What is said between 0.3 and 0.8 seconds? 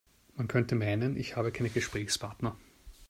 Man könnte